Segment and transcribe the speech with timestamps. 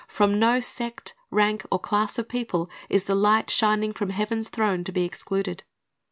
[0.07, 4.83] From no sect, rank, or class of people is the light shining from heaven's throne
[4.85, 5.61] to be excluded.